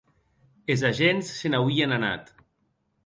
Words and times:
Es 0.75 0.83
agents 0.89 1.29
se 1.41 1.53
n’auien 1.55 1.95
anat. 1.99 2.33